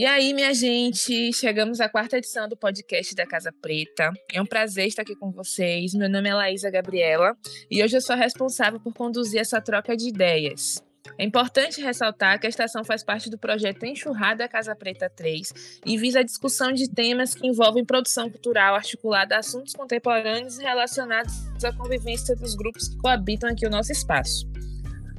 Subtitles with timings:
[0.00, 4.10] E aí, minha gente, chegamos à quarta edição do podcast da Casa Preta.
[4.32, 5.92] É um prazer estar aqui com vocês.
[5.92, 7.36] Meu nome é Laísa Gabriela
[7.70, 10.82] e hoje eu sou responsável por conduzir essa troca de ideias.
[11.18, 15.98] É importante ressaltar que a estação faz parte do projeto Enxurrada Casa Preta 3 e
[15.98, 21.74] visa a discussão de temas que envolvem produção cultural articulada a assuntos contemporâneos relacionados à
[21.74, 24.48] convivência dos grupos que coabitam aqui o nosso espaço.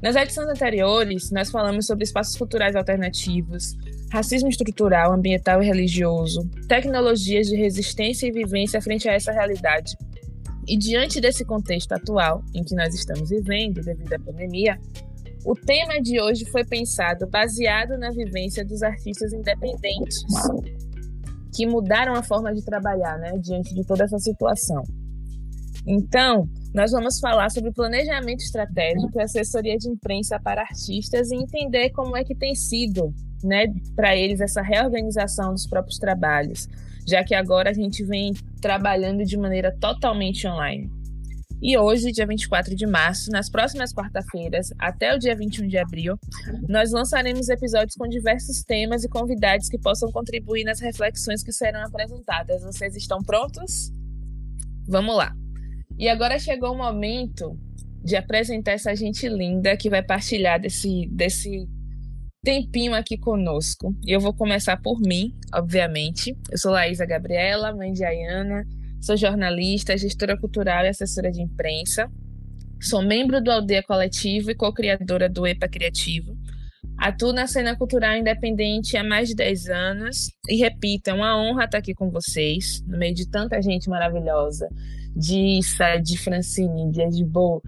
[0.01, 3.75] Nas edições anteriores, nós falamos sobre espaços culturais alternativos,
[4.11, 9.95] racismo estrutural, ambiental e religioso, tecnologias de resistência e vivência frente a essa realidade.
[10.67, 14.77] E diante desse contexto atual em que nós estamos vivendo devido à pandemia,
[15.45, 20.23] o tema de hoje foi pensado baseado na vivência dos artistas independentes
[21.55, 24.83] que mudaram a forma de trabalhar, né, diante de toda essa situação.
[25.85, 31.89] Então, nós vamos falar sobre planejamento estratégico e assessoria de imprensa para artistas e entender
[31.89, 36.67] como é que tem sido, né, para eles essa reorganização dos próprios trabalhos,
[37.07, 40.89] já que agora a gente vem trabalhando de maneira totalmente online.
[41.61, 46.17] E hoje, dia 24 de março, nas próximas quarta-feiras, até o dia 21 de abril,
[46.67, 51.83] nós lançaremos episódios com diversos temas e convidados que possam contribuir nas reflexões que serão
[51.83, 52.63] apresentadas.
[52.63, 53.93] Vocês estão prontos?
[54.87, 55.35] Vamos lá!
[55.99, 57.55] E agora chegou o momento
[58.03, 61.69] de apresentar essa gente linda que vai partilhar desse, desse
[62.43, 63.95] tempinho aqui conosco.
[64.03, 66.35] E eu vou começar por mim, obviamente.
[66.51, 68.65] Eu sou Laísa Gabriela, mãe de Ayana,
[68.99, 72.09] sou jornalista, gestora cultural e assessora de imprensa.
[72.79, 76.35] Sou membro do Aldeia Coletivo e co-criadora do EPA Criativo.
[76.97, 80.31] Atuo na cena cultural independente há mais de 10 anos.
[80.49, 84.67] E repito, é uma honra estar aqui com vocês, no meio de tanta gente maravilhosa
[85.15, 87.61] de Issa, de Francine, de Edbo,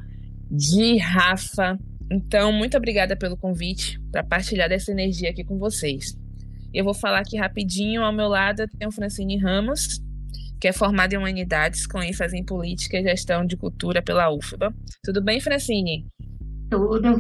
[0.50, 1.78] de Rafa.
[2.14, 6.16] Então, muito obrigada pelo convite para partilhar dessa energia aqui com vocês.
[6.72, 8.04] Eu vou falar aqui rapidinho.
[8.04, 10.00] Ao meu lado tem o Francine Ramos,
[10.62, 14.72] que é formada em Humanidades, com ênfase em Política e Gestão de Cultura pela UFBA.
[15.04, 16.06] Tudo bem, Francine?
[16.70, 17.18] Tudo.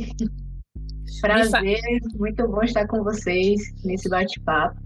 [1.21, 1.81] Prazer,
[2.15, 4.79] muito bom estar com vocês nesse bate-papo.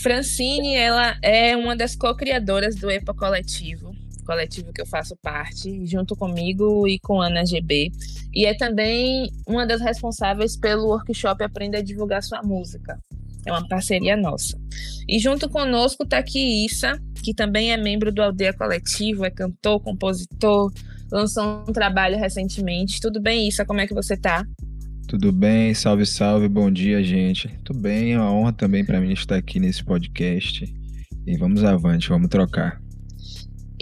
[0.00, 3.91] Francine, ela é uma das co-criadoras do EPA Coletivo,
[4.24, 7.90] coletivo que eu faço parte, junto comigo e com Ana GB.
[8.32, 12.98] E é também uma das responsáveis pelo workshop Aprenda a Divulgar Sua Música.
[13.46, 14.58] É uma parceria nossa.
[15.08, 19.80] E junto conosco está aqui Issa, que também é membro do Aldeia Coletivo, é cantor,
[19.80, 20.72] compositor,
[21.10, 23.00] lançou um trabalho recentemente.
[23.00, 23.64] Tudo bem, Issa?
[23.64, 24.46] Como é que você está?
[25.08, 25.74] Tudo bem?
[25.74, 27.48] Salve, salve, bom dia, gente.
[27.64, 28.12] Tudo bem?
[28.12, 30.64] É uma honra também para mim estar aqui nesse podcast.
[31.26, 32.81] E vamos avante, vamos trocar.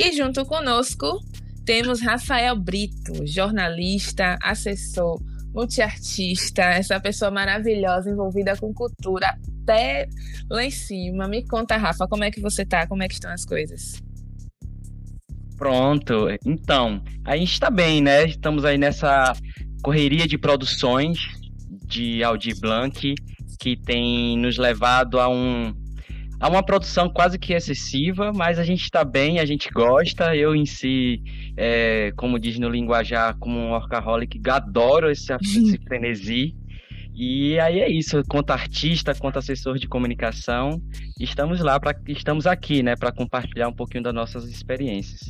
[0.02, 1.20] E junto conosco
[1.66, 5.20] temos Rafael Brito, jornalista, assessor,
[5.52, 9.26] multiartista, essa pessoa maravilhosa envolvida com cultura
[9.62, 10.08] até
[10.48, 11.28] lá em cima.
[11.28, 12.86] Me conta, Rafa, como é que você tá?
[12.86, 14.02] Como é que estão as coisas?
[15.58, 16.28] Pronto.
[16.46, 18.24] Então, a gente está bem, né?
[18.24, 19.34] Estamos aí nessa
[19.82, 21.18] correria de produções
[21.84, 23.14] de Aldir Blanc,
[23.58, 25.74] que tem nos levado a um
[26.40, 30.34] a uma produção quase que excessiva, mas a gente está bem, a gente gosta.
[30.34, 31.22] Eu em si,
[31.54, 36.56] é, como diz no linguajar, como um workaholic, adoro esse, esse frenesi.
[37.14, 40.80] E aí é isso, quanto artista, quanto assessor de comunicação,
[41.20, 45.20] estamos lá para estamos aqui, né, para compartilhar um pouquinho das nossas experiências.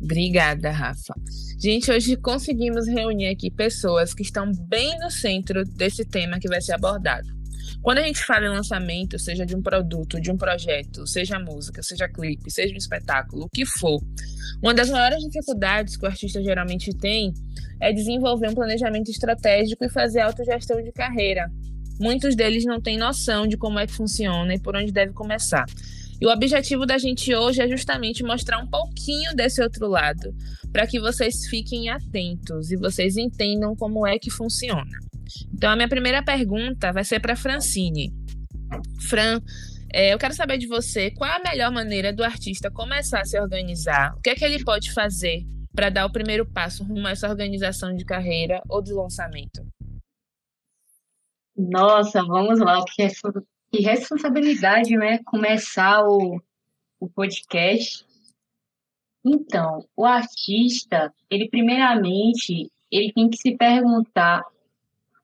[0.00, 1.14] Obrigada, Rafa.
[1.60, 6.60] Gente, hoje conseguimos reunir aqui pessoas que estão bem no centro desse tema que vai
[6.60, 7.33] ser abordado.
[7.84, 11.82] Quando a gente fala em lançamento, seja de um produto, de um projeto, seja música,
[11.82, 14.00] seja clipe, seja um espetáculo, o que for,
[14.62, 17.34] uma das maiores dificuldades que o artista geralmente tem
[17.78, 21.50] é desenvolver um planejamento estratégico e fazer autogestão de carreira.
[22.00, 25.66] Muitos deles não têm noção de como é que funciona e por onde deve começar.
[26.18, 30.34] E o objetivo da gente hoje é justamente mostrar um pouquinho desse outro lado,
[30.72, 34.98] para que vocês fiquem atentos e vocês entendam como é que funciona.
[35.52, 38.12] Então, a minha primeira pergunta vai ser para Francine.
[39.08, 39.40] Fran,
[39.92, 43.40] é, eu quero saber de você qual a melhor maneira do artista começar a se
[43.40, 44.14] organizar?
[44.16, 45.44] O que é que ele pode fazer
[45.74, 49.64] para dar o primeiro passo rumo a essa organização de carreira ou de lançamento?
[51.56, 53.08] Nossa, vamos lá, porque
[53.72, 55.18] que responsabilidade, né?
[55.24, 56.40] Começar o,
[56.98, 58.04] o podcast.
[59.24, 64.44] Então, o artista, ele primeiramente, ele tem que se perguntar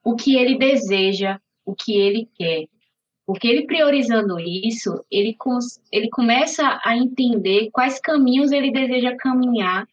[0.03, 2.67] o que ele deseja, o que ele quer.
[3.25, 5.37] Porque ele priorizando isso, ele,
[5.91, 9.87] ele começa a entender quais caminhos ele deseja caminhar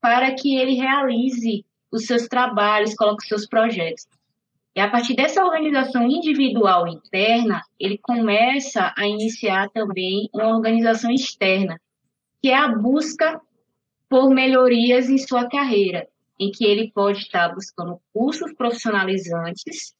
[0.00, 4.06] para que ele realize os seus trabalhos, coloque os seus projetos.
[4.76, 11.80] E a partir dessa organização individual interna, ele começa a iniciar também uma organização externa,
[12.42, 13.40] que é a busca
[14.08, 16.08] por melhorias em sua carreira,
[16.38, 19.94] em que ele pode estar buscando cursos profissionalizantes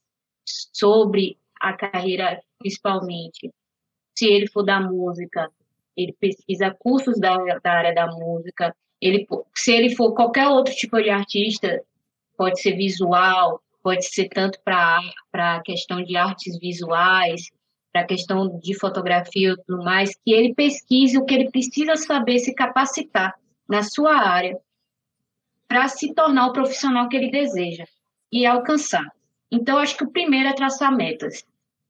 [0.45, 3.53] sobre a carreira, principalmente,
[4.17, 5.51] se ele for da música,
[5.97, 11.01] ele pesquisa cursos da, da área da música, ele, se ele for qualquer outro tipo
[11.03, 11.83] de artista,
[12.37, 15.01] pode ser visual, pode ser tanto para
[15.35, 17.51] a questão de artes visuais,
[17.93, 21.95] para a questão de fotografia e tudo mais, que ele pesquise o que ele precisa
[21.97, 23.35] saber, se capacitar
[23.69, 24.59] na sua área,
[25.75, 27.85] para se tornar o profissional que ele deseja
[28.31, 29.05] e alcançar.
[29.51, 31.45] Então, acho que o primeiro é traçar metas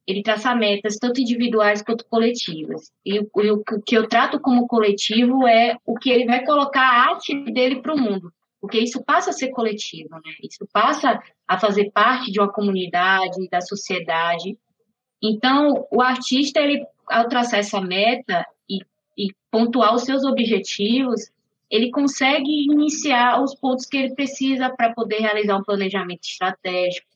[0.06, 2.92] ele traça metas tanto individuais quanto coletivas.
[3.04, 7.34] E o, que eu trato como coletivo é o que ele vai colocar a arte
[7.50, 10.34] dele para o mundo, porque isso passa a ser coletivo, né?
[10.42, 14.58] Isso passa a fazer parte de uma comunidade, da sociedade.
[15.22, 18.80] Então, o artista, ele, ao traçar essa meta e,
[19.16, 21.30] e pontuar os seus objetivos,
[21.70, 27.06] ele consegue iniciar os pontos que ele precisa para poder realizar um planejamento estratégico,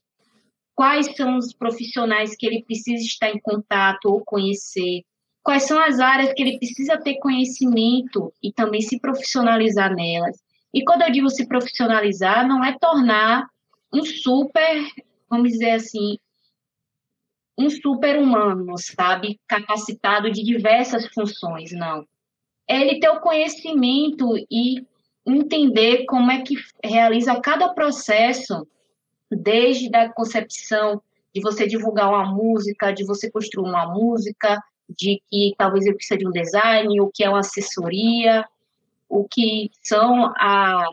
[0.75, 5.03] quais são os profissionais que ele precisa estar em contato ou conhecer,
[5.43, 10.37] quais são as áreas que ele precisa ter conhecimento e também se profissionalizar nelas.
[10.73, 13.49] E quando eu digo se profissionalizar, não é tornar
[13.93, 14.87] um super,
[15.29, 16.19] vamos dizer assim,
[17.59, 19.41] um super humano, sabe?
[19.49, 22.07] Capacitado de diversas funções, não.
[22.69, 24.87] É ele ter o conhecimento e
[25.27, 26.55] entender como é que
[26.85, 28.67] realiza cada processo
[29.31, 31.03] desde a concepção
[31.35, 36.19] de você divulgar uma música, de você construir uma música, de que talvez ele precise
[36.19, 38.45] de um design, o que é uma assessoria,
[39.09, 40.89] o que são a,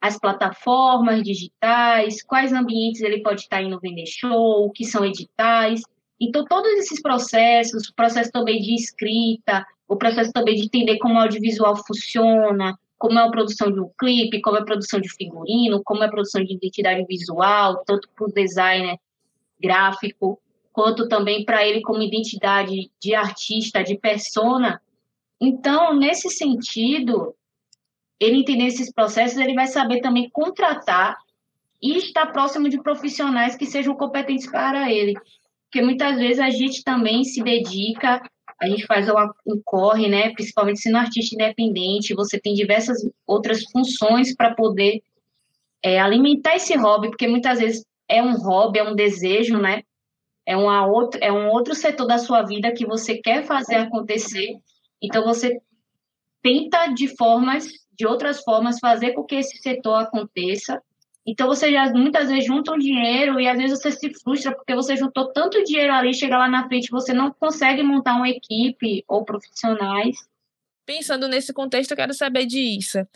[0.00, 5.82] as plataformas digitais, quais ambientes ele pode estar indo vender show, o que são editais.
[6.20, 11.18] Então, todos esses processos, processo também de escrita, o processo também de entender como o
[11.18, 15.82] audiovisual funciona, como é a produção de um clipe, como é a produção de figurino,
[15.84, 18.98] como é a produção de identidade visual, tanto para o designer
[19.60, 20.40] gráfico,
[20.72, 24.80] quanto também para ele como identidade de artista, de persona.
[25.38, 27.34] Então, nesse sentido,
[28.18, 31.18] ele entender esses processos, ele vai saber também contratar
[31.82, 35.12] e estar próximo de profissionais que sejam competentes para ele.
[35.64, 38.22] Porque muitas vezes a gente também se dedica
[38.62, 39.08] a gente faz
[39.44, 40.32] um corre, né?
[40.34, 45.02] Principalmente sendo artista independente, você tem diversas outras funções para poder
[45.82, 49.82] é, alimentar esse hobby, porque muitas vezes é um hobby, é um desejo, né?
[50.46, 54.56] É, uma outra, é um outro setor da sua vida que você quer fazer acontecer.
[55.02, 55.60] Então você
[56.40, 60.80] tenta de formas, de outras formas, fazer com que esse setor aconteça
[61.26, 64.74] então você já muitas vezes junta um dinheiro e às vezes você se frustra porque
[64.74, 69.04] você juntou tanto dinheiro ali, chega lá na frente, você não consegue montar uma equipe
[69.06, 70.16] ou profissionais.
[70.84, 73.08] Pensando nesse contexto, eu quero saber de Issa.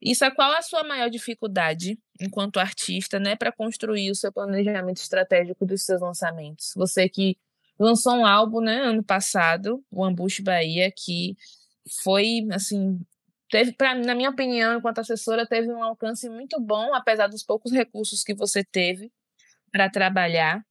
[0.00, 5.64] Issa, qual a sua maior dificuldade enquanto artista, né, para construir o seu planejamento estratégico
[5.64, 6.72] dos seus lançamentos?
[6.74, 7.38] Você que
[7.78, 11.36] lançou um álbum, né, ano passado, o Ambush Bahia, que
[12.02, 13.00] foi assim
[13.52, 17.70] teve, pra, na minha opinião, enquanto assessora, teve um alcance muito bom, apesar dos poucos
[17.70, 19.12] recursos que você teve
[19.70, 20.64] para trabalhar.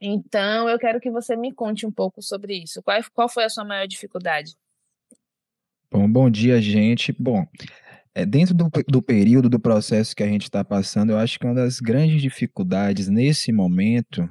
[0.00, 2.82] Então, eu quero que você me conte um pouco sobre isso.
[2.82, 4.56] Qual, qual foi a sua maior dificuldade?
[5.92, 7.12] Bom, bom dia, gente.
[7.12, 7.46] Bom,
[8.14, 11.44] é, dentro do, do período do processo que a gente está passando, eu acho que
[11.44, 14.26] uma das grandes dificuldades nesse momento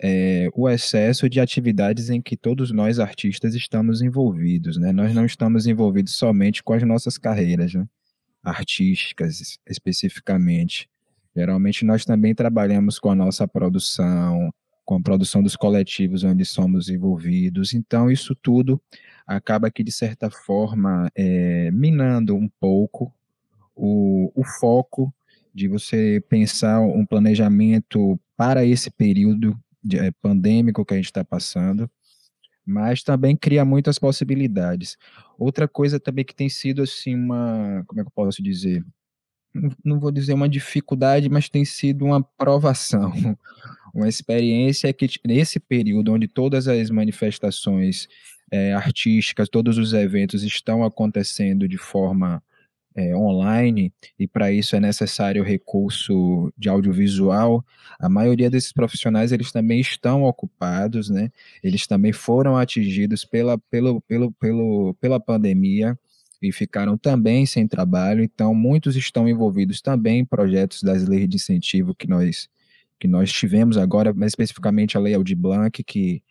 [0.00, 4.92] é, o excesso de atividades em que todos nós artistas estamos envolvidos, né?
[4.92, 7.86] Nós não estamos envolvidos somente com as nossas carreiras, né?
[8.42, 10.88] artísticas especificamente.
[11.34, 14.52] Geralmente nós também trabalhamos com a nossa produção,
[14.84, 17.74] com a produção dos coletivos onde somos envolvidos.
[17.74, 18.80] Então isso tudo
[19.26, 23.12] acaba que de certa forma é, minando um pouco
[23.74, 25.12] o, o foco
[25.54, 29.58] de você pensar um planejamento para esse período
[29.94, 31.90] é, pandêmico que a gente está passando,
[32.64, 34.96] mas também cria muitas possibilidades.
[35.38, 38.84] Outra coisa também que tem sido assim uma, como é que eu posso dizer?
[39.84, 43.12] Não, vou dizer uma dificuldade, mas tem sido uma provação,
[43.94, 48.06] uma experiência que nesse período onde todas as manifestações
[48.50, 52.42] é, artísticas, todos os eventos estão acontecendo de forma
[52.94, 57.64] é, online e para isso é necessário recurso de audiovisual,
[57.98, 61.30] a maioria desses profissionais eles também estão ocupados, né?
[61.62, 65.98] Eles também foram atingidos pela, pelo, pelo, pelo, pela pandemia
[66.42, 71.36] e ficaram também sem trabalho, então muitos estão envolvidos também em projetos das leis de
[71.36, 72.48] incentivo que nós
[72.98, 76.22] que nós tivemos agora, mais especificamente a Lei Aldir Blanc, que,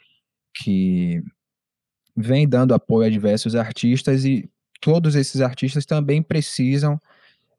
[0.53, 1.23] que
[2.15, 6.99] vem dando apoio a diversos artistas e todos esses artistas também precisam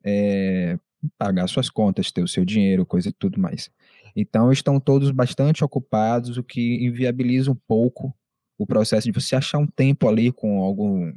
[0.05, 0.79] é,
[1.17, 3.71] pagar suas contas, ter o seu dinheiro, coisa e tudo mais.
[4.17, 8.15] Então, estão todos bastante ocupados, o que inviabiliza um pouco
[8.57, 11.13] o processo de você achar um tempo ali com algum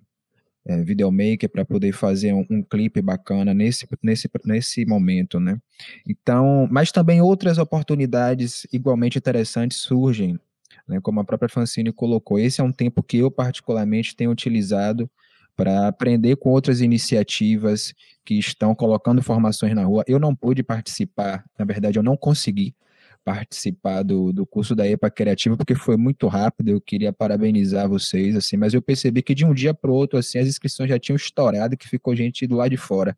[0.66, 5.60] é, videomaker para poder fazer um, um, clipe bacana nesse, nesse, nesse momento, né?
[6.08, 10.40] Então, mas também outras oportunidades igualmente interessantes surgem,
[10.88, 11.00] né?
[11.02, 15.10] Como a própria Francine colocou, esse é um tempo que eu particularmente tenho utilizado
[15.56, 17.94] para aprender com outras iniciativas
[18.26, 20.04] que estão colocando formações na rua.
[20.08, 22.76] Eu não pude participar, na verdade, eu não consegui
[23.24, 28.36] participar do, do curso da EPA Criativa, porque foi muito rápido, eu queria parabenizar vocês,
[28.36, 30.98] assim, mas eu percebi que de um dia para o outro, assim, as inscrições já
[30.98, 33.16] tinham estourado, que ficou gente do lado de fora,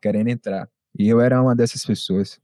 [0.00, 0.68] querendo entrar.
[0.98, 2.40] E eu era uma dessas pessoas.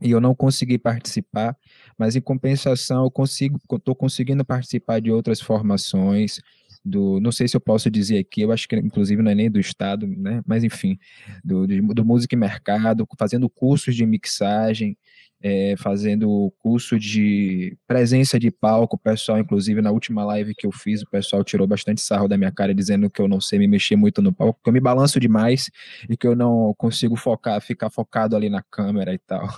[0.00, 1.56] E eu não consegui participar,
[1.96, 6.40] mas em compensação eu consigo, estou conseguindo participar de outras formações,
[6.84, 9.50] do, não sei se eu posso dizer aqui, eu acho que inclusive não é nem
[9.50, 10.42] do Estado, né?
[10.46, 10.98] Mas enfim,
[11.44, 14.96] do, do, do Música e Mercado, fazendo cursos de mixagem,
[15.42, 20.70] é, fazendo curso de presença de palco, o pessoal, inclusive na última live que eu
[20.70, 23.66] fiz, o pessoal tirou bastante sarro da minha cara, dizendo que eu não sei me
[23.66, 25.68] mexer muito no palco, que eu me balanço demais
[26.08, 29.48] e que eu não consigo focar, ficar focado ali na câmera e tal.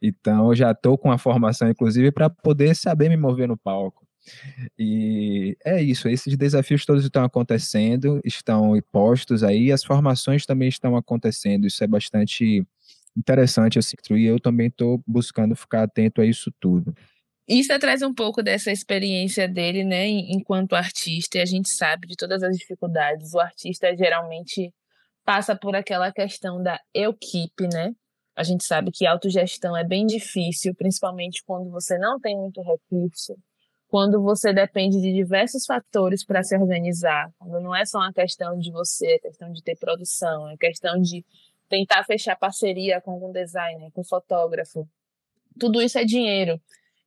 [0.00, 4.01] Então, eu já estou com a formação, inclusive, para poder saber me mover no palco.
[4.78, 10.96] E é isso, esses desafios todos estão acontecendo, estão postos aí, as formações também estão
[10.96, 12.64] acontecendo, isso é bastante
[13.16, 16.94] interessante assim, e eu também estou buscando ficar atento a isso tudo.
[17.48, 22.16] Isso traz um pouco dessa experiência dele, né, enquanto artista, e a gente sabe de
[22.16, 23.34] todas as dificuldades.
[23.34, 24.72] O artista geralmente
[25.24, 27.92] passa por aquela questão da equipe, né?
[28.34, 33.36] A gente sabe que autogestão é bem difícil, principalmente quando você não tem muito recurso,
[33.92, 38.58] quando você depende de diversos fatores para se organizar, quando não é só uma questão
[38.58, 41.22] de você, é questão de ter produção, é questão de
[41.68, 44.88] tentar fechar parceria com algum designer, com fotógrafo.
[45.60, 46.58] Tudo isso é dinheiro.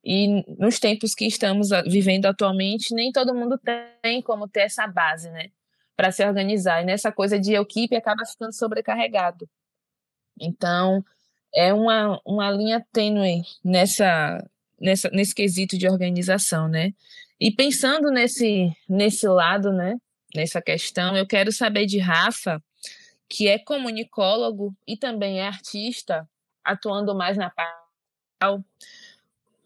[0.04, 3.58] E nos tempos que estamos vivendo atualmente, nem todo mundo
[4.00, 5.50] tem como ter essa base, né?
[5.96, 6.82] Para se organizar.
[6.82, 9.50] E nessa coisa de equipe acaba ficando sobrecarregado.
[10.40, 11.04] Então,
[11.52, 14.38] é uma, uma linha tênue nessa,
[14.80, 16.92] nessa, nesse quesito de organização, né?
[17.40, 19.96] E pensando nesse, nesse lado, né?
[20.34, 22.62] Nessa questão, eu quero saber de Rafa
[23.28, 26.28] que é comunicólogo e também é artista,
[26.64, 28.64] atuando mais na parte.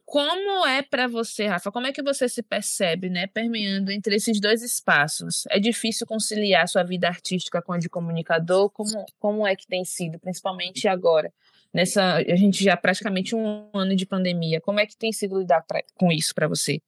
[0.05, 1.71] Como é para você, Rafa?
[1.71, 5.45] Como é que você se percebe, né, permeando entre esses dois espaços?
[5.49, 8.71] É difícil conciliar sua vida artística com a de comunicador?
[8.71, 11.33] Como, como é que tem sido, principalmente agora?
[11.73, 14.61] Nessa, a gente já praticamente um ano de pandemia.
[14.61, 16.81] Como é que tem sido lidar pra, com isso para você?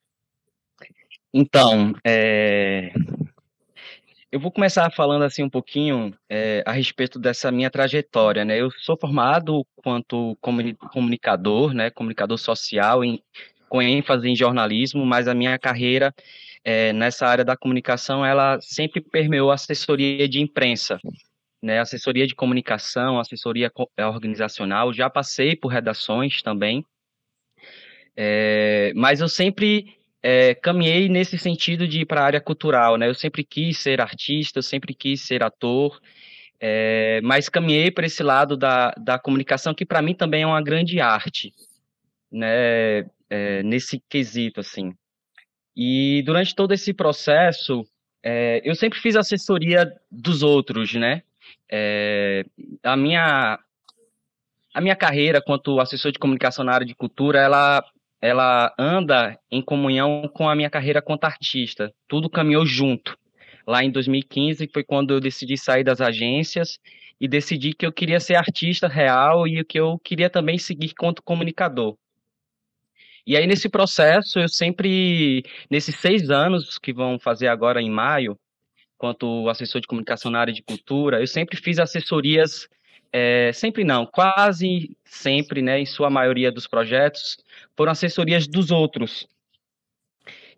[1.33, 2.93] Então, é,
[4.33, 8.59] eu vou começar falando assim um pouquinho é, a respeito dessa minha trajetória, né?
[8.59, 10.37] Eu sou formado quanto
[10.91, 11.91] comunicador, né?
[11.91, 13.23] Comunicador social, em,
[13.69, 16.15] com ênfase em jornalismo, mas a minha carreira
[16.65, 20.99] é, nessa área da comunicação, ela sempre permeou assessoria de imprensa,
[21.63, 21.79] né?
[21.79, 24.93] Assessoria de comunicação, assessoria é, organizacional.
[24.93, 26.85] Já passei por redações também,
[28.17, 33.09] é, mas eu sempre é, caminhei nesse sentido de ir para a área cultural, né?
[33.09, 36.01] Eu sempre quis ser artista, eu sempre quis ser ator,
[36.61, 40.63] é, mas caminhei para esse lado da, da comunicação, que para mim também é uma
[40.63, 41.53] grande arte,
[42.31, 43.07] né?
[43.31, 44.95] É, nesse quesito, assim.
[45.75, 47.83] E durante todo esse processo,
[48.63, 51.23] eu sempre fiz assessoria dos outros, né?
[51.75, 52.45] É,
[52.83, 53.59] a minha
[54.75, 57.83] a minha carreira quanto assessor de comunicação na área de cultura, ela
[58.21, 61.93] ela anda em comunhão com a minha carreira quanto artista.
[62.07, 63.19] Tudo caminhou junto.
[63.67, 66.79] Lá em 2015 foi quando eu decidi sair das agências
[67.21, 71.23] e decidi que eu queria ser artista real e que eu queria também seguir quanto
[71.23, 71.97] comunicador.
[73.27, 78.37] E aí, nesse processo, eu sempre, nesses seis anos que vão fazer agora em maio,
[79.03, 82.69] quanto assessor de comunicação na área de cultura, eu sempre fiz assessorias,
[83.13, 87.37] é, sempre não, quase sempre, né, em sua maioria dos projetos,
[87.77, 89.27] foram assessorias dos outros.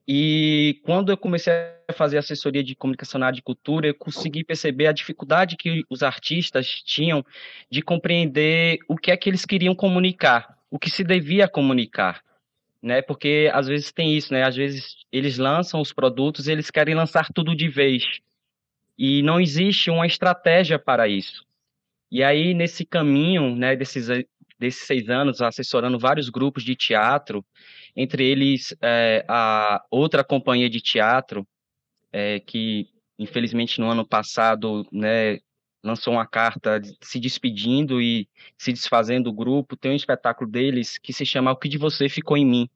[0.06, 1.54] E quando eu comecei
[1.88, 5.82] a fazer assessoria de comunicação na área de cultura, eu consegui perceber a dificuldade que
[5.88, 7.24] os artistas tinham
[7.70, 12.22] de compreender o que é que eles queriam comunicar, o que se devia comunicar,
[12.82, 13.00] né?
[13.00, 14.46] Porque às vezes tem isso, né?
[14.46, 18.04] Às vezes eles lançam os produtos, eles querem lançar tudo de vez.
[18.98, 21.44] E não existe uma estratégia para isso.
[22.10, 24.08] E aí nesse caminho, né, desses
[24.58, 27.44] desses seis anos assessorando vários grupos de teatro,
[27.96, 31.46] entre eles é, a outra companhia de teatro,
[32.12, 35.38] é, que infelizmente no ano passado né,
[35.82, 39.76] lançou uma carta se despedindo e se desfazendo do grupo.
[39.76, 42.70] Tem um espetáculo deles que se chama O que de você ficou em mim.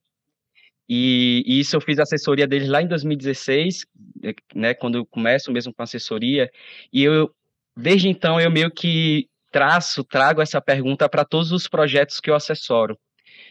[0.89, 3.87] E, isso eu fiz assessoria deles lá em 2016,
[4.25, 6.51] eh, né, quando eu começo mesmo com assessoria,
[6.93, 7.31] e eu
[7.77, 12.35] desde então eu meio que traço, trago essa pergunta para todos os projetos que eu
[12.35, 12.99] assessoro.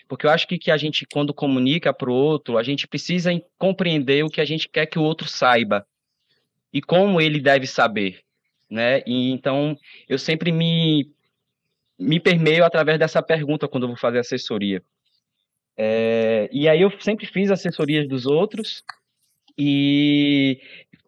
[0.07, 3.31] Porque eu acho que, que a gente, quando comunica para o outro, a gente precisa
[3.57, 5.85] compreender o que a gente quer que o outro saiba
[6.73, 8.21] e como ele deve saber,
[8.69, 9.01] né?
[9.05, 9.77] E então
[10.07, 11.11] eu sempre me
[11.99, 14.83] me permeio através dessa pergunta quando eu vou fazer assessoria.
[15.77, 18.83] É, e aí eu sempre fiz assessorias dos outros
[19.57, 20.59] e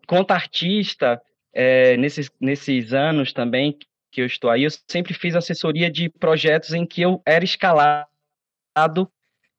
[0.07, 1.21] quanto artista,
[1.53, 3.77] é, nesses, nesses anos também
[4.11, 8.07] que eu estou aí, eu sempre fiz assessoria de projetos em que eu era escalado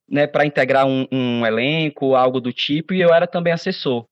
[0.09, 4.05] né, para integrar um, um elenco, algo do tipo, e eu era também assessor.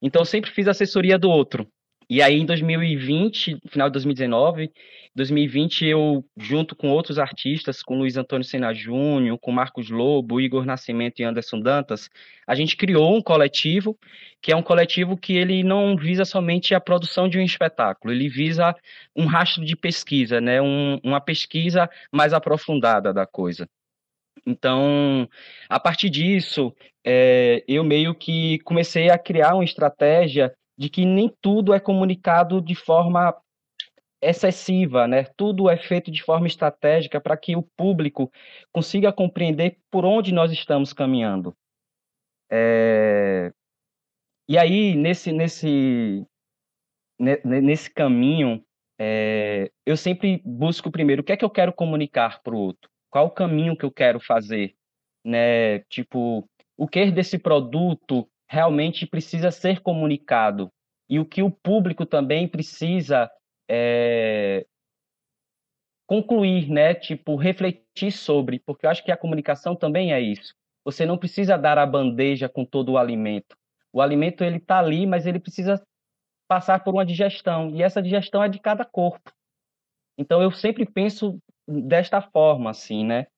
[0.00, 1.68] Então eu sempre fiz assessoria do outro.
[2.10, 4.72] E aí, em 2020, final de 2019,
[5.14, 10.66] 2020, eu, junto com outros artistas, com Luiz Antônio Sena Júnior, com Marcos Lobo, Igor
[10.66, 12.10] Nascimento e Anderson Dantas,
[12.48, 13.96] a gente criou um coletivo,
[14.42, 18.28] que é um coletivo que ele não visa somente a produção de um espetáculo, ele
[18.28, 18.74] visa
[19.14, 20.60] um rastro de pesquisa, né?
[20.60, 23.68] Um, uma pesquisa mais aprofundada da coisa.
[24.44, 25.28] Então,
[25.68, 26.74] a partir disso,
[27.06, 32.58] é, eu meio que comecei a criar uma estratégia de que nem tudo é comunicado
[32.58, 33.38] de forma
[34.22, 35.24] excessiva, né?
[35.36, 38.32] Tudo é feito de forma estratégica para que o público
[38.72, 41.54] consiga compreender por onde nós estamos caminhando.
[42.50, 43.52] É...
[44.48, 46.26] E aí, nesse, nesse,
[47.44, 48.64] nesse caminho,
[48.98, 49.70] é...
[49.84, 53.26] eu sempre busco primeiro o que é que eu quero comunicar para o outro, qual
[53.26, 54.74] o caminho que eu quero fazer,
[55.22, 55.80] né?
[55.90, 60.72] Tipo, o que desse produto realmente precisa ser comunicado
[61.08, 63.30] e o que o público também precisa
[63.70, 64.66] é,
[66.04, 66.92] concluir, né?
[66.92, 70.52] Tipo, refletir sobre, porque eu acho que a comunicação também é isso.
[70.84, 73.56] Você não precisa dar a bandeja com todo o alimento.
[73.92, 75.80] O alimento ele está ali, mas ele precisa
[76.48, 79.32] passar por uma digestão e essa digestão é de cada corpo.
[80.18, 83.28] Então eu sempre penso desta forma, assim, né?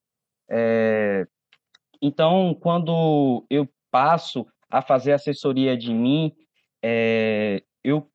[0.50, 1.26] É...
[2.00, 6.34] Então, quando eu passo a fazer assessoria de mim,
[6.82, 8.10] é, eu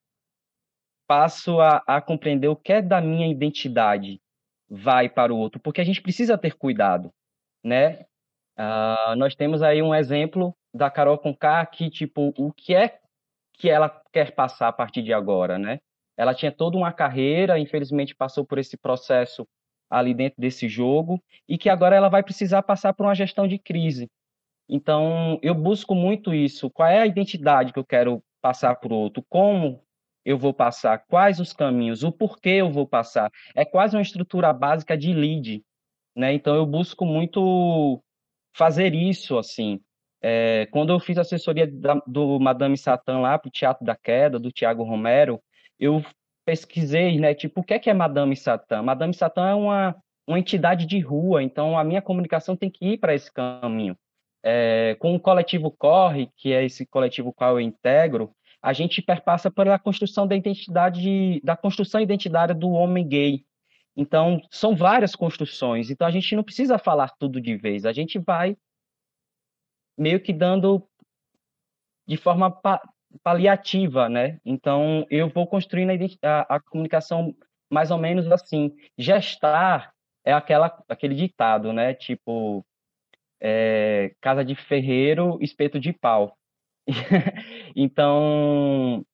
[1.07, 4.19] passo a, a compreender o que é da minha identidade
[4.67, 7.13] vai para o outro, porque a gente precisa ter cuidado,
[7.63, 8.05] né?
[8.57, 12.99] Uh, nós temos aí um exemplo da Carol Conká que, tipo, o que é
[13.53, 15.79] que ela quer passar a partir de agora, né?
[16.17, 19.47] Ela tinha toda uma carreira, infelizmente passou por esse processo
[19.89, 23.59] ali dentro desse jogo, e que agora ela vai precisar passar por uma gestão de
[23.59, 24.09] crise.
[24.69, 26.69] Então, eu busco muito isso.
[26.69, 29.23] Qual é a identidade que eu quero passar para o outro?
[29.29, 29.81] Como
[30.25, 30.99] eu vou passar?
[31.07, 32.03] Quais os caminhos?
[32.03, 33.31] O porquê eu vou passar?
[33.55, 35.63] É quase uma estrutura básica de lead,
[36.15, 36.33] né?
[36.33, 38.01] Então, eu busco muito
[38.53, 39.79] fazer isso, assim.
[40.21, 44.39] É, quando eu fiz assessoria da, do Madame Satã lá para o Teatro da Queda,
[44.39, 45.39] do Tiago Romero,
[45.79, 46.03] eu
[46.45, 47.33] pesquisei, né?
[47.33, 48.81] Tipo, o que é, que é Madame Satã?
[48.81, 49.95] Madame Satã é uma,
[50.27, 53.97] uma entidade de rua, então a minha comunicação tem que ir para esse caminho.
[54.43, 59.51] É, com o coletivo Corre, que é esse coletivo qual eu integro, a gente perpassa
[59.51, 63.45] pela construção da identidade, da construção identitária do homem gay.
[63.95, 65.89] Então, são várias construções.
[65.89, 67.85] Então, a gente não precisa falar tudo de vez.
[67.85, 68.55] A gente vai
[69.97, 70.87] meio que dando
[72.07, 72.81] de forma pa
[73.23, 74.39] paliativa, né?
[74.45, 77.33] Então, eu vou construindo a, a, comunicação
[77.71, 78.75] mais ou menos assim.
[78.97, 81.93] Gestar é aquela, aquele ditado, né?
[81.93, 82.65] Tipo,
[83.41, 86.37] é, casa de ferreiro, espeto de pau.
[87.75, 89.05] então,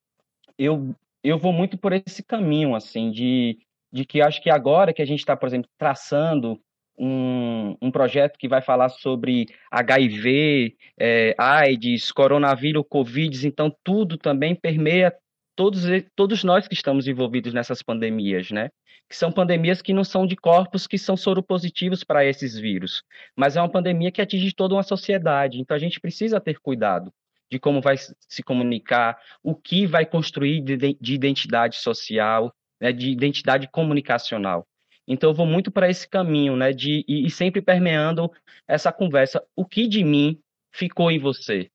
[0.57, 3.57] eu, eu vou muito por esse caminho, assim, de,
[3.91, 6.59] de que acho que agora que a gente está, por exemplo, traçando
[6.97, 14.55] um, um projeto que vai falar sobre HIV, é, AIDS, coronavírus, Covid, então tudo também
[14.55, 15.13] permeia
[15.55, 15.83] todos,
[16.15, 18.69] todos nós que estamos envolvidos nessas pandemias, né?
[19.09, 23.03] Que são pandemias que não são de corpos que são soropositivos para esses vírus,
[23.35, 25.59] mas é uma pandemia que atinge toda uma sociedade.
[25.59, 27.11] Então a gente precisa ter cuidado
[27.51, 33.11] de como vai se comunicar, o que vai construir de, de identidade social, né, de
[33.11, 34.65] identidade comunicacional.
[35.07, 38.31] Então eu vou muito para esse caminho, né, de e, e sempre permeando
[38.67, 39.43] essa conversa.
[39.55, 40.39] O que de mim
[40.71, 41.69] ficou em você?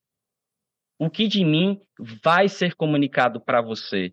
[0.99, 4.13] O que de mim vai ser comunicado para você.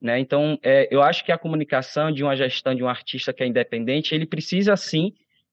[0.00, 0.18] Né?
[0.18, 3.46] Então, é, eu acho que a comunicação de uma gestão de um artista que é
[3.46, 5.12] independente, ele precisa sim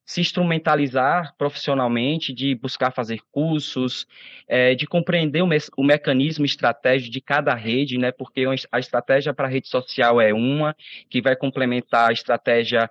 [0.10, 4.08] se instrumentalizar profissionalmente, de buscar fazer cursos,
[4.48, 8.12] é, de compreender o, me o, mecanismo estratégico de cada rede, né?
[8.12, 10.76] Porque a estratégia para a rede social é uma,
[11.12, 12.90] que vai complementar a estratégia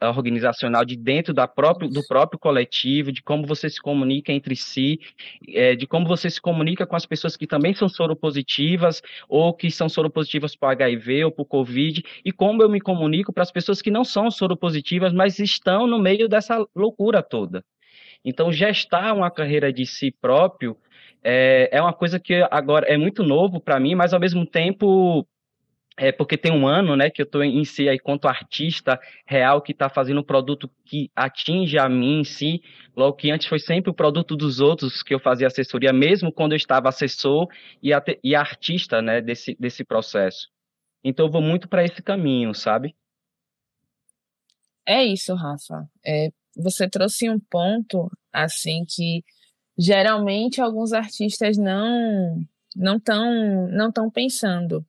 [0.00, 4.98] organizacional de dentro da próprio, do próprio coletivo, de como você se comunica entre si,
[5.48, 9.70] é, de como você se comunica com as pessoas que também são soropositivas ou que
[9.70, 13.52] são soropositivas para HIV ou para o Covid, e como eu me comunico para as
[13.52, 17.64] pessoas que não são soropositivas, mas estão no meio dessa loucura toda.
[18.24, 20.76] Então, gestar uma carreira de si próprio
[21.22, 25.26] é, é uma coisa que agora é muito novo para mim, mas ao mesmo tempo
[25.98, 29.62] é porque tem um ano, né, que eu estou em si aí quanto artista real
[29.62, 32.62] que está fazendo um produto que atinge a mim em si,
[32.94, 36.52] logo que antes foi sempre o produto dos outros que eu fazia assessoria, mesmo quando
[36.52, 37.48] eu estava assessor
[37.82, 37.90] e,
[38.22, 40.48] e artista, né, desse, desse processo.
[41.02, 42.94] Então eu vou muito para esse caminho, sabe?
[44.86, 45.88] É isso, Rafa.
[46.04, 49.24] É, você trouxe um ponto assim que
[49.76, 52.40] geralmente alguns artistas não
[52.74, 54.86] não estão não estão pensando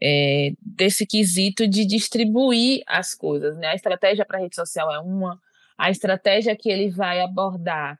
[0.00, 3.68] é, desse quesito de distribuir as coisas, né?
[3.68, 5.40] A estratégia para rede social é uma,
[5.76, 7.98] a estratégia que ele vai abordar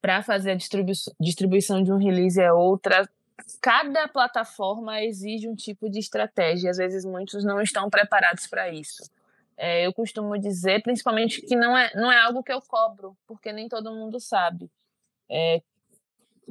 [0.00, 3.08] para fazer a distribu distribuição de um release é outra.
[3.60, 9.02] Cada plataforma exige um tipo de estratégia, às vezes muitos não estão preparados para isso.
[9.56, 13.52] É, eu costumo dizer, principalmente, que não é, não é algo que eu cobro, porque
[13.52, 14.70] nem todo mundo sabe.
[15.30, 15.62] É,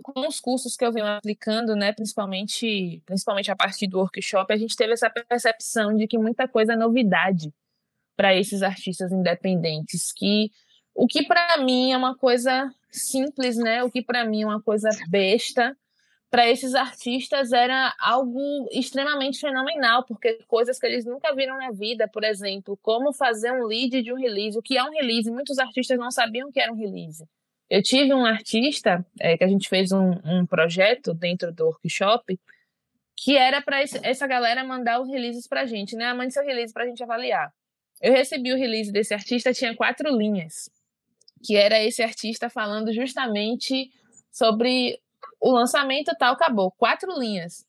[0.01, 4.57] com os cursos que eu venho aplicando, né, principalmente, principalmente a partir do workshop, a
[4.57, 7.53] gente teve essa percepção de que muita coisa é novidade
[8.15, 10.51] para esses artistas independentes, que
[10.93, 14.61] o que para mim é uma coisa simples, né, o que para mim é uma
[14.61, 15.77] coisa besta,
[16.35, 22.09] para esses artistas era algo extremamente fenomenal, porque coisas que eles nunca viram na vida,
[22.09, 25.57] por exemplo, como fazer um lead de um release, o que é um release, muitos
[25.57, 27.23] artistas não sabiam o que era um release.
[27.69, 32.37] Eu tive um artista é, que a gente fez um, um, projeto dentro do workshop
[33.15, 36.13] que era para essa galera mandar os releases para a gente, né?
[36.13, 37.49] Mande seu release para a gente avaliar.
[38.01, 40.69] Eu recebi o release desse artista, tinha quatro linhas,
[41.41, 43.89] que era esse artista falando justamente
[44.29, 44.99] sobre
[45.39, 47.65] o lançamento tal acabou, quatro linhas.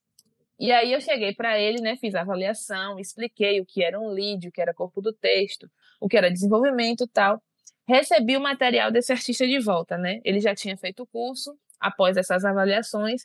[0.58, 4.08] E aí eu cheguei para ele, né, fiz a avaliação, expliquei o que era um
[4.08, 7.42] lead, o que era corpo do texto, o que era desenvolvimento tal.
[7.86, 10.20] Recebi o material desse artista de volta, né?
[10.24, 13.22] Ele já tinha feito o curso, após essas avaliações.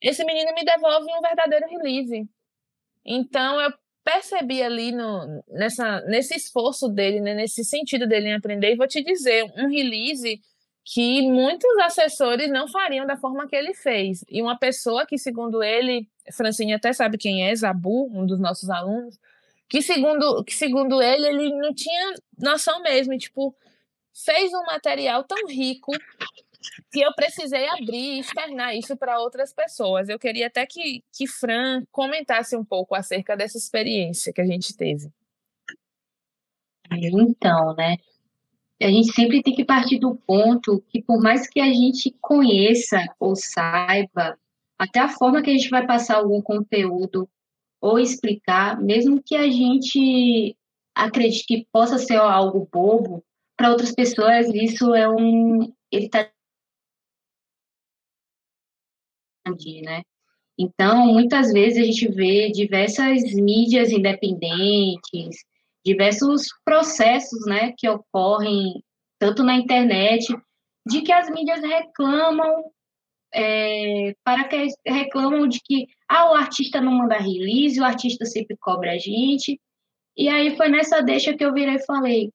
[0.00, 2.28] Esse menino me devolve um verdadeiro release.
[3.04, 3.72] Então eu
[4.04, 8.88] percebi ali no, nessa, nesse esforço dele, né, nesse sentido dele em aprender, e vou
[8.88, 10.40] te dizer, um release
[10.84, 14.24] que muitos assessores não fariam da forma que ele fez.
[14.28, 18.68] E uma pessoa que, segundo ele, Francine até sabe quem é, Zabu, um dos nossos
[18.68, 19.18] alunos,
[19.68, 23.54] que segundo, que segundo ele, ele não tinha noção mesmo, e, tipo,
[24.12, 25.92] fez um material tão rico
[26.90, 30.08] que eu precisei abrir e externar isso para outras pessoas.
[30.08, 34.76] Eu queria até que, que Fran comentasse um pouco acerca dessa experiência que a gente
[34.76, 35.10] teve.
[36.90, 37.96] Então, né?
[38.82, 42.98] A gente sempre tem que partir do ponto que, por mais que a gente conheça
[43.18, 44.38] ou saiba,
[44.78, 47.28] até a forma que a gente vai passar algum conteúdo
[47.80, 50.56] ou explicar, mesmo que a gente
[50.94, 53.24] acredite que possa ser algo bobo,
[53.56, 55.72] para outras pessoas isso é um.
[55.90, 56.30] Ele está.
[59.46, 60.02] Né?
[60.58, 65.44] Então, muitas vezes a gente vê diversas mídias independentes,
[65.84, 68.82] diversos processos né, que ocorrem
[69.18, 70.34] tanto na internet,
[70.86, 72.64] de que as mídias reclamam,
[73.32, 78.56] é, para que reclamam de que ah, o artista não manda release, o artista sempre
[78.60, 79.60] cobra a gente.
[80.16, 82.30] E aí foi nessa deixa que eu virei e falei,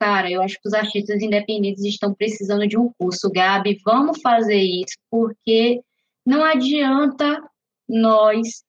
[0.00, 3.30] cara, eu acho que os artistas independentes estão precisando de um curso.
[3.30, 5.82] Gabi, vamos fazer isso, porque
[6.24, 7.42] não adianta
[7.88, 8.64] nós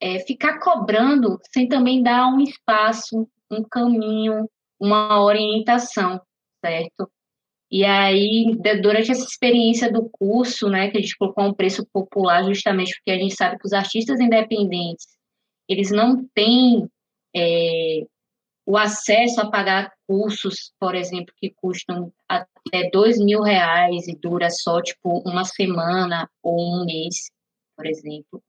[0.00, 6.20] é, ficar cobrando sem também dar um espaço um caminho, uma orientação,
[6.64, 7.10] certo?
[7.70, 12.44] E aí, durante essa experiência do curso, né, que a gente colocou um preço popular
[12.44, 15.06] justamente porque a gente sabe que os artistas independentes,
[15.68, 16.88] eles não têm
[17.36, 18.06] é,
[18.64, 24.48] o acesso a pagar cursos, por exemplo, que custam até dois mil reais e dura
[24.50, 27.30] só, tipo, uma semana ou um mês,
[27.76, 28.42] por exemplo.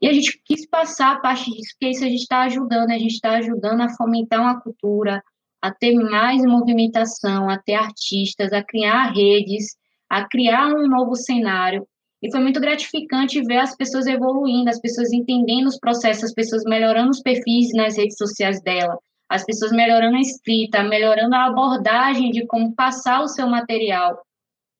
[0.00, 2.98] E a gente quis passar a parte disso, porque isso a gente está ajudando, a
[2.98, 5.22] gente está ajudando a fomentar uma cultura,
[5.60, 9.76] a ter mais movimentação, a ter artistas, a criar redes,
[10.08, 11.86] a criar um novo cenário.
[12.22, 16.62] E foi muito gratificante ver as pessoas evoluindo, as pessoas entendendo os processos, as pessoas
[16.64, 22.30] melhorando os perfis nas redes sociais dela, as pessoas melhorando a escrita, melhorando a abordagem
[22.30, 24.16] de como passar o seu material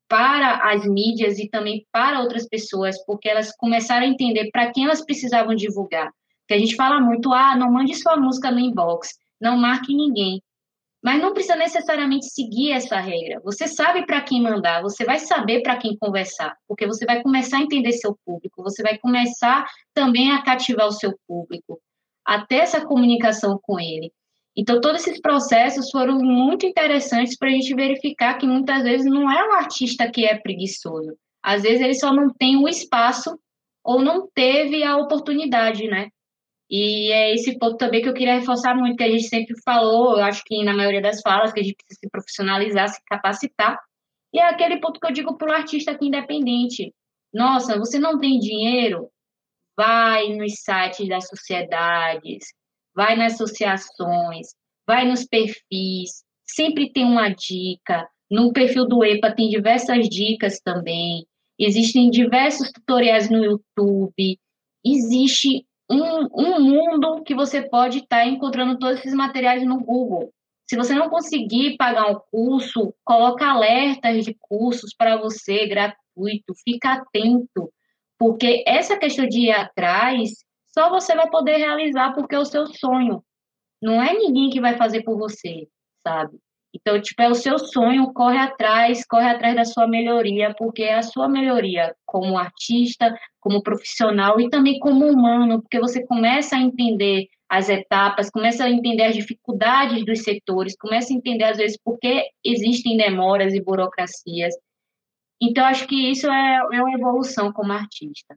[0.09, 4.85] para as mídias e também para outras pessoas, porque elas começaram a entender para quem
[4.85, 6.11] elas precisavam divulgar.
[6.47, 10.43] Que a gente fala muito, ah, não mande sua música no inbox, não marque ninguém.
[11.03, 13.41] Mas não precisa necessariamente seguir essa regra.
[13.45, 17.59] Você sabe para quem mandar, você vai saber para quem conversar, porque você vai começar
[17.59, 21.81] a entender seu público, você vai começar também a cativar o seu público,
[22.25, 24.13] até essa comunicação com ele.
[24.59, 29.31] Então, todos esses processos foram muito interessantes para a gente verificar que muitas vezes não
[29.31, 31.17] é o artista que é preguiçoso.
[31.41, 33.39] Às vezes ele só não tem o espaço
[33.85, 36.09] ou não teve a oportunidade, né?
[36.69, 40.19] E é esse ponto também que eu queria reforçar muito, que a gente sempre falou,
[40.19, 43.79] eu acho que na maioria das falas, que a gente precisa se profissionalizar, se capacitar.
[44.33, 46.93] E é aquele ponto que eu digo para o artista aqui independente.
[47.33, 49.09] Nossa, você não tem dinheiro?
[49.77, 52.53] Vai nos sites das sociedades,
[52.99, 54.49] vai nas associações,
[54.85, 58.09] vai nos perfis, sempre tem uma dica.
[58.29, 61.25] No perfil do EPA tem diversas dicas também.
[61.57, 64.37] Existem diversos tutoriais no YouTube.
[64.85, 70.33] Existe um, um mundo que você pode estar tá encontrando todos esses materiais no Google.
[70.69, 76.95] Se você não conseguir pagar um curso, coloca alertas de cursos para você gratuito, fica
[76.95, 77.73] atento,
[78.19, 80.33] porque essa questão de ir atrás
[80.79, 83.25] só você vai poder realizar porque é o seu sonho.
[83.83, 85.67] Não é ninguém que vai fazer por você,
[86.07, 86.39] sabe?
[86.73, 90.95] Então, tipo, é o seu sonho, corre atrás, corre atrás da sua melhoria, porque é
[90.95, 96.61] a sua melhoria como artista, como profissional e também como humano, porque você começa a
[96.61, 101.77] entender as etapas, começa a entender as dificuldades dos setores, começa a entender, às vezes,
[101.83, 104.55] por que existem demoras e burocracias.
[105.43, 108.37] Então, acho que isso é, é uma evolução como artista.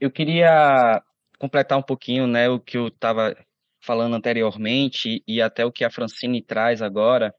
[0.00, 1.02] Eu queria
[1.40, 3.34] completar um pouquinho, né, o que eu estava
[3.80, 7.34] falando anteriormente e até o que a Francine traz agora,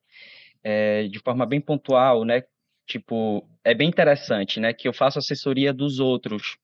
[0.64, 2.42] é, de forma bem pontual, né,
[2.88, 6.58] tipo, é bem interessante, né, que eu faço assessoria dos outros,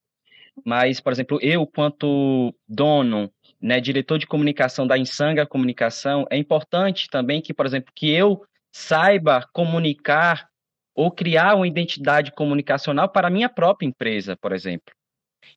[0.66, 7.08] mas, por exemplo, eu, quanto dono, né, diretor de comunicação da Insanga Comunicação, é importante
[7.08, 10.50] também que, por exemplo, que eu saiba comunicar
[10.96, 14.97] ou criar uma identidade comunicacional para a minha própria empresa, por exemplo.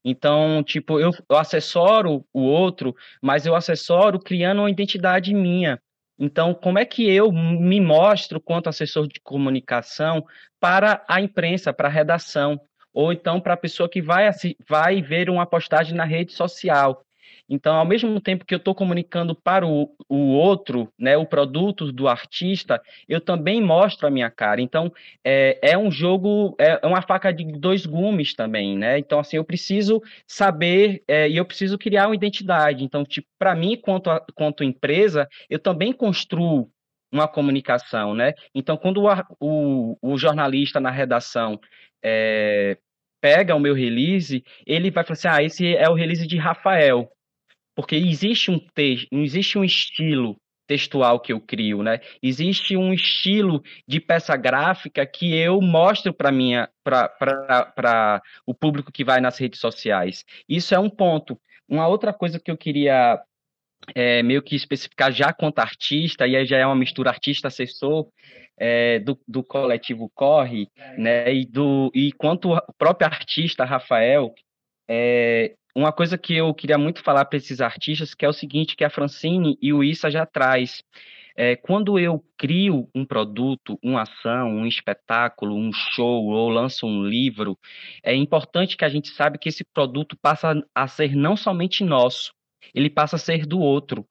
[0.05, 5.81] Então, tipo, eu, eu assessoro o outro, mas eu assessoro criando uma identidade minha.
[6.19, 10.25] Então, como é que eu me mostro quanto assessor de comunicação
[10.61, 12.61] para a imprensa, para a redação,
[12.93, 14.31] ou então para a pessoa que vai,
[14.69, 17.03] vai ver uma postagem na rede social?
[17.51, 21.91] Então, ao mesmo tempo que eu estou comunicando para o, o outro, né, o produto
[21.91, 24.63] do artista, eu também mostro a minha cara.
[24.63, 24.93] Então,
[25.25, 29.01] é, é um jogo, é, é uma faca de dois gumes também, né?
[29.01, 32.85] Então, assim, eu preciso saber é, e eu preciso criar uma identidade.
[32.85, 36.71] Então, tipo, para mim, quanto, a, quanto empresa, eu também construo
[37.13, 38.35] uma comunicação, né?
[38.55, 39.09] Então, quando o,
[39.41, 41.59] o, o jornalista na redação
[42.01, 42.79] é,
[43.21, 47.11] pega o meu release, ele vai falar assim, ah, esse é o release de Rafael
[47.81, 51.99] porque existe um texto, não existe um estilo textual que eu crio, né?
[52.23, 59.03] Existe um estilo de peça gráfica que eu mostro para minha para o público que
[59.03, 60.27] vai nas redes sociais.
[60.47, 61.40] Isso é um ponto.
[61.66, 63.19] Uma outra coisa que eu queria
[63.95, 68.09] é, meio que especificar já quanto artista, e aí já é uma mistura artista-assessor,
[68.59, 74.35] é, do, do coletivo Corre, né, e, do, e quanto o próprio artista, Rafael,
[74.92, 78.74] é, uma coisa que eu queria muito falar para esses artistas, que é o seguinte,
[78.74, 80.83] que a Francine e o Issa já traz.
[81.37, 87.05] É, quando eu crio um produto, uma ação, um espetáculo, um show ou lanço um
[87.05, 87.57] livro,
[88.03, 92.33] é importante que a gente saiba que esse produto passa a ser não somente nosso,
[92.74, 94.05] ele passa a ser do outro.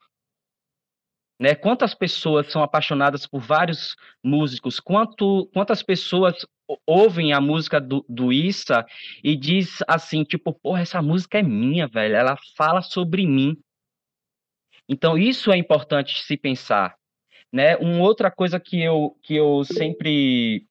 [1.41, 1.55] Né?
[1.55, 4.79] Quantas pessoas são apaixonadas por vários músicos?
[4.79, 6.45] Quanto, quantas pessoas
[6.85, 8.85] ouvem a música do, do Issa
[9.23, 12.15] e diz assim, tipo, porra, essa música é minha, velho.
[12.15, 13.57] Ela fala sobre mim.
[14.87, 16.95] Então, isso é importante se pensar.
[17.51, 17.75] Né?
[17.77, 20.65] Uma outra coisa que eu, que eu sempre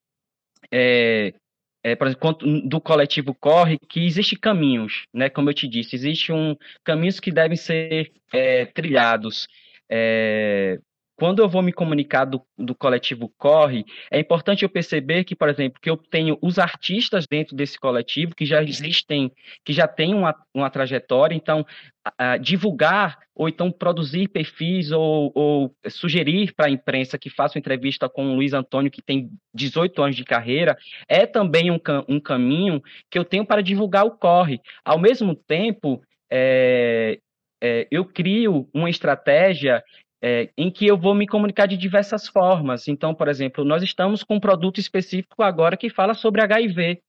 [0.73, 1.35] é,
[1.83, 2.37] é, por exemplo,
[2.69, 5.31] do coletivo corre que existe caminhos, né?
[5.31, 9.47] Como eu te disse, existe um caminhos que devem ser é, trilhados.
[9.89, 10.79] É,
[11.19, 15.49] quando eu vou me comunicar do, do coletivo Corre, é importante eu perceber que, por
[15.49, 19.33] exemplo, que eu tenho os artistas dentro desse coletivo que já existem,
[19.65, 21.67] que já têm uma, uma trajetória, então
[22.07, 27.61] uh, divulgar ou então produzir perfis ou, ou sugerir para a imprensa que faça uma
[27.61, 30.79] entrevista com o Luiz Antônio, que tem 18 anos de carreira,
[31.09, 34.61] é também um, um caminho que eu tenho para divulgar o Corre.
[34.85, 36.01] Ao mesmo tempo,
[36.31, 37.19] é,
[37.61, 39.83] é, eu crio uma estratégia
[40.23, 42.89] é, em que eu vou me comunicar de diversas formas.
[42.89, 47.01] Então, por exemplo, nós estamos com um produto específico agora que fala sobre HIV,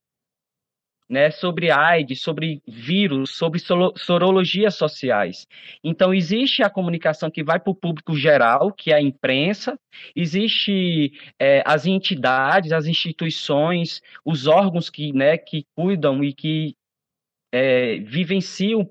[1.09, 3.59] né, sobre AIDS, sobre vírus, sobre
[3.95, 5.47] sorologias sociais.
[5.83, 9.77] Então, existe a comunicação que vai para o público geral, que é a imprensa,
[10.15, 16.75] existe é, as entidades, as instituições, os órgãos que, né, que cuidam e que
[17.51, 18.87] é, vivenciam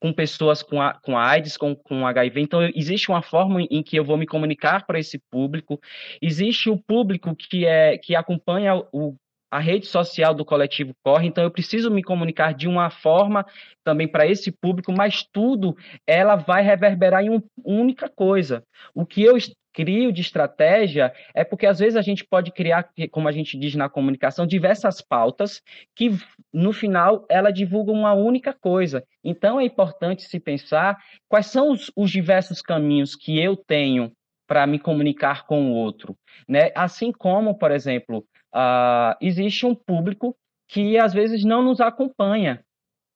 [0.00, 2.40] com pessoas com, a, com AIDS, com, com HIV.
[2.40, 5.78] Então, existe uma forma em que eu vou me comunicar para esse público.
[6.20, 9.14] Existe o público que, é, que acompanha o,
[9.50, 13.44] a rede social do coletivo Corre, então eu preciso me comunicar de uma forma
[13.82, 18.62] também para esse público, mas tudo ela vai reverberar em uma única coisa.
[18.94, 19.36] O que eu
[19.72, 23.74] crio de estratégia é porque às vezes a gente pode criar, como a gente diz
[23.74, 25.62] na comunicação, diversas pautas
[25.94, 26.10] que
[26.52, 29.04] no final ela divulga uma única coisa.
[29.24, 34.12] Então é importante se pensar quais são os, os diversos caminhos que eu tenho
[34.46, 36.16] para me comunicar com o outro,
[36.48, 36.72] né?
[36.74, 40.36] Assim como, por exemplo, uh, existe um público
[40.68, 42.64] que às vezes não nos acompanha.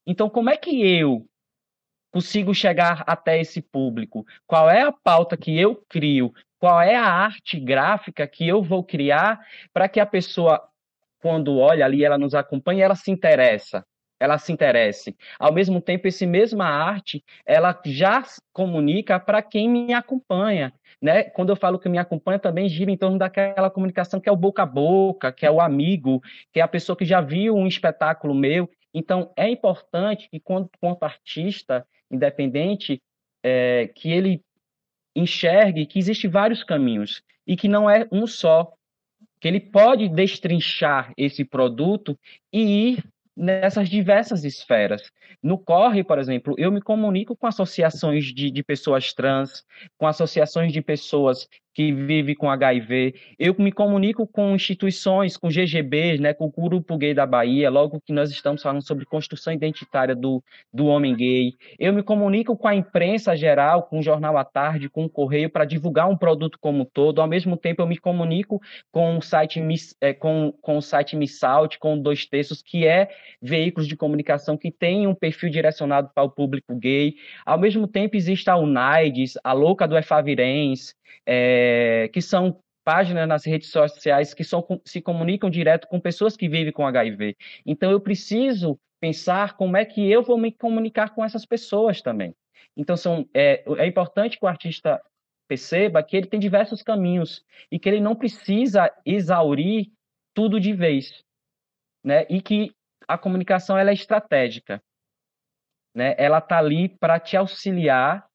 [0.06, 1.26] Então, como é que eu
[2.14, 4.24] consigo chegar até esse público?
[4.46, 6.32] Qual é a pauta que eu crio?
[6.60, 9.40] Qual é a arte gráfica que eu vou criar
[9.72, 10.62] para que a pessoa,
[11.20, 13.84] quando olha ali, ela nos acompanhe, ela se interessa?
[14.20, 15.16] Ela se interesse.
[15.40, 18.22] Ao mesmo tempo, esse mesma arte, ela já
[18.52, 20.72] comunica para quem me acompanha.
[21.02, 21.24] Né?
[21.24, 24.36] Quando eu falo que me acompanha, também gira em torno daquela comunicação que é o
[24.36, 26.22] boca a boca, que é o amigo,
[26.52, 28.70] que é a pessoa que já viu um espetáculo meu.
[28.94, 33.02] Então, é importante que, quando, quanto artista, independente,
[33.42, 34.42] é, que ele
[35.14, 38.72] enxergue que existem vários caminhos e que não é um só,
[39.40, 42.18] que ele pode destrinchar esse produto
[42.52, 43.04] e ir
[43.36, 45.10] nessas diversas esferas.
[45.42, 49.64] No Corre, por exemplo, eu me comunico com associações de, de pessoas trans,
[49.98, 53.14] com associações de pessoas que vivem com HIV.
[53.38, 58.00] Eu me comunico com instituições, com GGBs, né, com o Grupo Gay da Bahia, logo
[58.00, 61.52] que nós estamos falando sobre construção identitária do, do homem gay.
[61.78, 65.50] Eu me comunico com a imprensa geral, com o Jornal à Tarde, com o Correio,
[65.50, 67.20] para divulgar um produto como um todo.
[67.20, 68.60] Ao mesmo tempo, eu me comunico
[68.92, 69.60] com o site,
[70.00, 73.08] é, com, com o site Missalt, com Dois Terços, que é
[73.42, 77.14] veículos de comunicação que tem um perfil direcionado para o público gay.
[77.44, 80.94] Ao mesmo tempo, existe a UNAIDS, a Louca do Efavirens,
[81.26, 86.48] é, que são páginas nas redes sociais que são, se comunicam direto com pessoas que
[86.48, 87.36] vivem com HIV.
[87.64, 92.34] Então, eu preciso pensar como é que eu vou me comunicar com essas pessoas também.
[92.76, 95.00] Então, são, é, é importante que o artista
[95.48, 99.90] perceba que ele tem diversos caminhos e que ele não precisa exaurir
[100.34, 101.22] tudo de vez,
[102.02, 102.26] né?
[102.28, 102.74] E que
[103.06, 104.82] a comunicação ela é estratégica,
[105.94, 106.14] né?
[106.18, 108.26] Ela tá ali para te auxiliar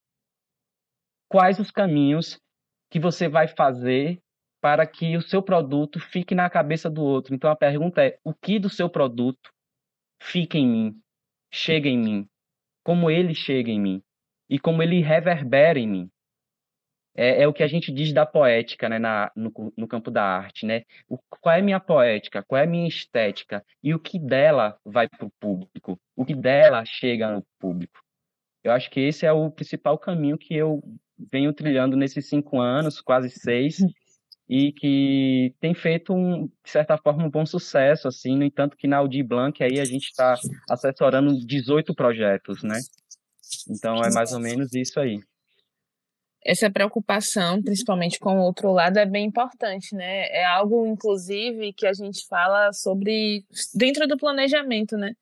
[1.28, 2.40] quais os caminhos
[2.90, 4.22] que você vai fazer
[4.62, 7.34] para que o seu produto fique na cabeça do outro.
[7.34, 9.52] Então a pergunta é: o que do seu produto
[10.22, 11.02] fica em mim,
[11.52, 12.30] chega em mim,
[12.84, 14.04] como ele chega em mim
[14.50, 16.12] e como ele reverbera em mim?
[17.16, 20.24] É, é o que a gente diz da poética, né, na, no, no campo da
[20.24, 20.84] arte, né?
[21.08, 22.44] O, qual é minha poética?
[22.44, 23.66] Qual é minha estética?
[23.84, 26.00] E o que dela vai para o público?
[26.16, 28.00] O que dela chega no público?
[28.64, 30.82] Eu acho que esse é o principal caminho que eu
[31.32, 33.80] venho trilhando nesses cinco anos, quase seis,
[34.48, 38.88] e que tem feito, um, de certa forma, um bom sucesso, assim, no entanto que
[38.88, 40.36] na Audi Blanc aí a gente está
[40.70, 42.80] assessorando 18 projetos, né?
[43.70, 45.20] Então é mais ou menos isso aí.
[46.44, 50.28] Essa preocupação, principalmente com o outro lado, é bem importante, né?
[50.30, 53.44] É algo, inclusive, que a gente fala sobre
[53.76, 55.14] dentro do planejamento, né?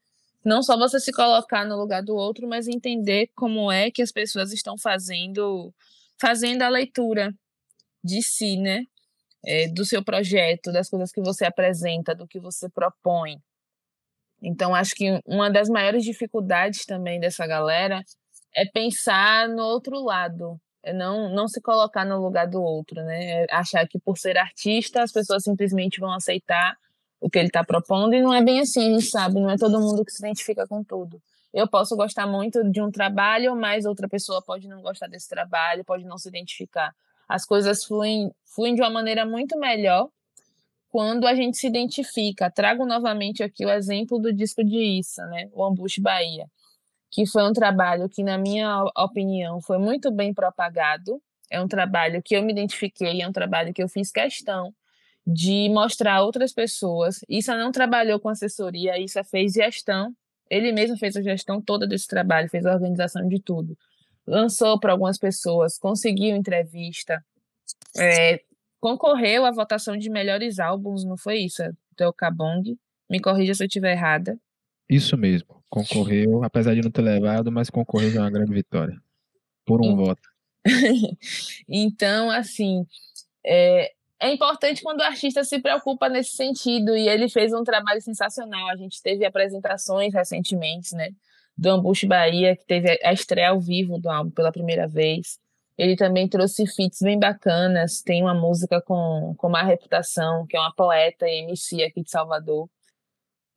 [0.48, 4.14] Não só você se colocar no lugar do outro, mas entender como é que as
[4.14, 5.74] pessoas estão fazendo
[6.20, 7.34] fazendo a leitura
[8.04, 8.84] de si, né?
[9.46, 13.38] É, do seu projeto, das coisas que você apresenta, do que você propõe.
[14.42, 18.02] Então, acho que uma das maiores dificuldades também dessa galera
[18.56, 23.44] é pensar no outro lado, é não, não se colocar no lugar do outro, né?
[23.44, 26.78] É achar que por ser artista as pessoas simplesmente vão aceitar
[27.20, 30.06] o que ele está propondo, e não é bem assim, sabe, não é todo mundo
[30.06, 31.22] que se identifica com tudo.
[31.54, 35.84] Eu posso gostar muito de um trabalho, mas outra pessoa pode não gostar desse trabalho,
[35.84, 36.94] pode não se identificar.
[37.28, 40.10] As coisas fluem, fluem de uma maneira muito melhor
[40.90, 42.52] quando a gente se identifica.
[42.52, 45.50] Trago novamente aqui o exemplo do disco de Issa, né?
[45.52, 46.48] O Ambush Bahia,
[47.10, 51.22] que foi um trabalho que, na minha opinião, foi muito bem propagado.
[51.50, 54.74] É um trabalho que eu me identifiquei, é um trabalho que eu fiz questão
[55.30, 57.19] de mostrar a outras pessoas.
[57.28, 60.15] Issa não trabalhou com assessoria, Issa fez gestão.
[60.50, 63.78] Ele mesmo fez a gestão toda desse trabalho, fez a organização de tudo.
[64.25, 67.21] Lançou para algumas pessoas, conseguiu entrevista,
[67.98, 68.42] é,
[68.80, 71.62] concorreu à votação de melhores álbuns, não foi isso?
[71.98, 72.78] Do Kabong.
[73.10, 74.40] Me corrija se eu estiver errada.
[74.90, 75.62] Isso mesmo.
[75.69, 78.98] Concorreu, apesar de não ter levado, mas concorreu já uma grande vitória.
[79.65, 80.30] Por um voto.
[81.67, 82.86] então, assim,
[83.46, 88.02] é, é importante quando o artista se preocupa nesse sentido e ele fez um trabalho
[88.02, 88.68] sensacional.
[88.70, 91.10] A gente teve apresentações recentemente, né?
[91.56, 95.40] Do Ambush Bahia, que teve a estreia ao vivo do álbum pela primeira vez.
[95.78, 98.02] Ele também trouxe feats bem bacanas.
[98.02, 102.10] Tem uma música com, com má reputação, que é uma poeta e MC aqui de
[102.10, 102.68] Salvador.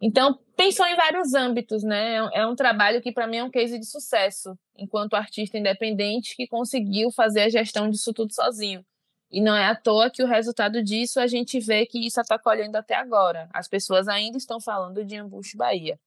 [0.02, 2.16] Então, pensou em vários âmbitos, né?
[2.34, 6.34] É um é trabalho que, para mim, é um case de sucesso, enquanto artista independente
[6.36, 8.84] que conseguiu fazer a gestão disso tudo sozinho.
[9.30, 12.38] E não é à toa que o resultado disso a gente vê que isso está
[12.38, 13.48] colhendo até agora.
[13.52, 15.98] As pessoas ainda estão falando de Ambush Bahia.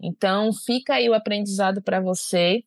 [0.00, 2.64] Então, fica aí o aprendizado para você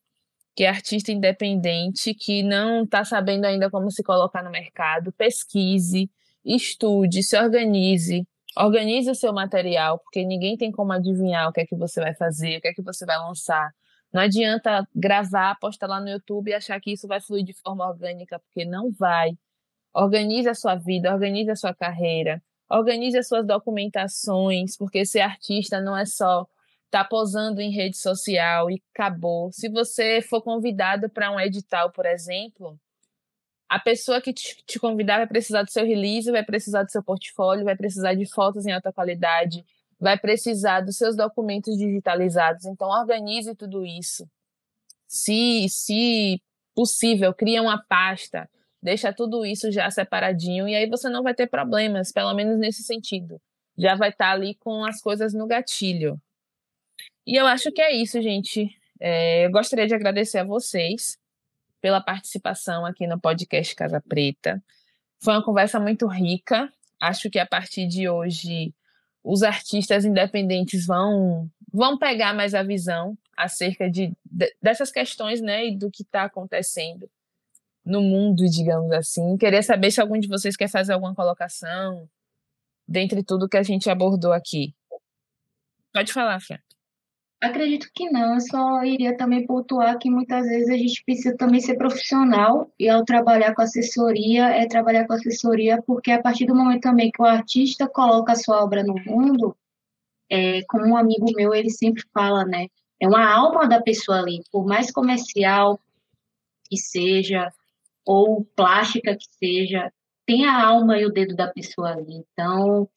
[0.54, 6.08] que é artista independente, que não está sabendo ainda como se colocar no mercado, pesquise,
[6.44, 11.66] estude, se organize, organize o seu material, porque ninguém tem como adivinhar o que é
[11.66, 13.74] que você vai fazer, o que é que você vai lançar.
[14.12, 17.84] Não adianta gravar, postar lá no YouTube e achar que isso vai fluir de forma
[17.88, 19.36] orgânica, porque não vai.
[19.94, 25.80] Organize a sua vida, organize a sua carreira, organize as suas documentações, porque ser artista
[25.80, 26.46] não é só
[26.90, 29.50] tá posando em rede social e acabou.
[29.52, 32.78] Se você for convidado para um edital, por exemplo,
[33.68, 37.02] a pessoa que te, te convidar vai precisar do seu release, vai precisar do seu
[37.02, 39.64] portfólio, vai precisar de fotos em alta qualidade,
[39.98, 42.64] vai precisar dos seus documentos digitalizados.
[42.66, 44.28] Então, organize tudo isso.
[45.08, 46.40] Se, se
[46.74, 48.48] possível, cria uma pasta,
[48.84, 52.82] deixa tudo isso já separadinho e aí você não vai ter problemas, pelo menos nesse
[52.82, 53.40] sentido.
[53.78, 56.20] Já vai estar tá ali com as coisas no gatilho.
[57.26, 58.68] E eu acho que é isso, gente.
[59.00, 61.16] É, eu gostaria de agradecer a vocês
[61.80, 64.62] pela participação aqui no podcast Casa Preta.
[65.18, 66.70] Foi uma conversa muito rica.
[67.00, 68.74] Acho que a partir de hoje
[69.22, 75.68] os artistas independentes vão vão pegar mais a visão acerca de, de dessas questões, né,
[75.68, 77.10] e do que está acontecendo
[77.84, 79.36] no mundo, digamos assim.
[79.36, 82.08] Queria saber se algum de vocês quer fazer alguma colocação
[82.86, 84.74] dentre tudo que a gente abordou aqui.
[85.92, 86.58] Pode falar, Fran.
[87.40, 91.60] Acredito que não, eu só iria também pontuar que muitas vezes a gente precisa também
[91.60, 96.54] ser profissional e ao trabalhar com assessoria, é trabalhar com assessoria porque a partir do
[96.54, 99.54] momento também que o artista coloca a sua obra no mundo,
[100.30, 102.68] é, como um amigo meu, ele sempre fala, né,
[102.98, 105.78] é uma alma da pessoa ali, por mais comercial
[106.70, 107.52] que seja,
[108.06, 109.92] ou plástica que seja,
[110.26, 112.24] tem a alma e o dedo da pessoa ali.
[112.32, 112.88] Então,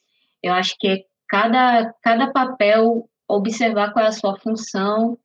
[0.42, 5.18] eu acho que é cada, cada papel observar qual é a sua função.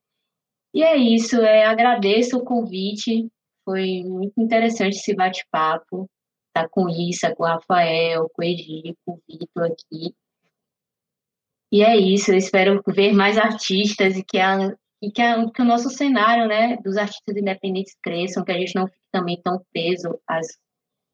[0.75, 3.29] E é isso, é, agradeço o convite,
[3.65, 6.09] foi muito interessante esse bate-papo,
[6.53, 10.15] tá com Issa, com o Rafael, com o Egi, com o Vitor aqui.
[11.71, 15.61] E é isso, eu espero ver mais artistas e que, a, e que, a, que
[15.61, 19.61] o nosso cenário né, dos artistas independentes cresçam, que a gente não fique também tão
[19.73, 20.47] preso às,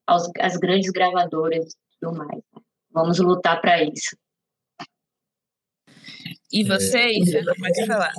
[0.07, 2.43] aos, às grandes gravadoras e tudo mais.
[2.55, 2.63] Né?
[2.93, 4.15] Vamos lutar para isso.
[6.53, 7.33] E vocês?
[7.33, 8.13] É, pode falar.